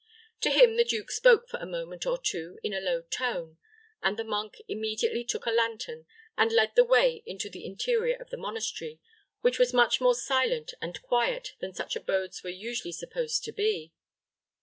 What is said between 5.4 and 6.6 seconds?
a lantern, and